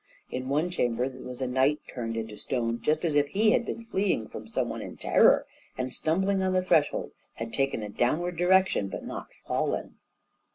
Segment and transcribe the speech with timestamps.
[0.31, 3.85] In one chamber was a knight turned into stone, just as if he had been
[3.85, 5.45] fleeing from some one in terror,
[5.77, 9.97] and, stumbling on the threshold, had taken a downward direction, but not fallen.